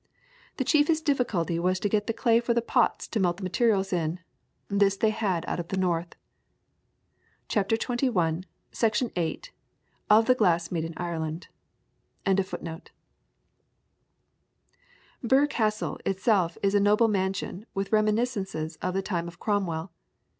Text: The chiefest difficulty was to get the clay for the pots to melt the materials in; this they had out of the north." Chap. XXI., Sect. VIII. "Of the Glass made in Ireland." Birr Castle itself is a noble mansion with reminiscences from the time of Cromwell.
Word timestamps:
The 0.57 0.63
chiefest 0.63 1.05
difficulty 1.05 1.59
was 1.59 1.79
to 1.79 1.87
get 1.87 2.07
the 2.07 2.11
clay 2.13 2.39
for 2.39 2.55
the 2.55 2.61
pots 2.63 3.07
to 3.09 3.19
melt 3.19 3.37
the 3.37 3.43
materials 3.43 3.93
in; 3.93 4.19
this 4.67 4.97
they 4.97 5.11
had 5.11 5.45
out 5.47 5.59
of 5.59 5.67
the 5.67 5.77
north." 5.77 6.15
Chap. 7.47 7.69
XXI., 7.69 8.45
Sect. 8.71 8.97
VIII. 9.13 9.41
"Of 10.09 10.25
the 10.25 10.33
Glass 10.33 10.71
made 10.71 10.85
in 10.85 10.95
Ireland." 10.97 11.49
Birr 15.23 15.45
Castle 15.45 15.99
itself 16.03 16.57
is 16.63 16.73
a 16.73 16.79
noble 16.79 17.07
mansion 17.07 17.67
with 17.75 17.91
reminiscences 17.91 18.77
from 18.77 18.95
the 18.95 19.03
time 19.03 19.27
of 19.27 19.37
Cromwell. 19.37 19.91